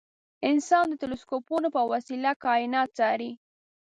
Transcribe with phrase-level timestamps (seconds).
[0.49, 3.31] انسان د تلسکوپونو په وسیله کاینات څاري.